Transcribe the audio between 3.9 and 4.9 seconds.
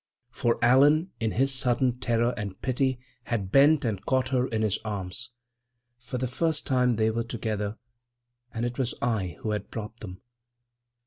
caught her in his